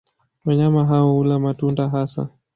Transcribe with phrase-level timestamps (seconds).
[0.45, 2.27] Wanyama hao hula matunda hasa.